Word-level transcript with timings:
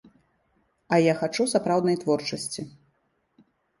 А 0.95 0.97
я 1.07 1.13
хачу 1.19 1.47
сапраўднай 1.53 1.99
творчасці. 2.05 2.61